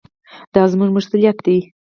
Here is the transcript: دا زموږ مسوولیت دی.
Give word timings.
دا 0.53 0.63
زموږ 0.71 0.89
مسوولیت 0.95 1.37
دی. 1.45 1.57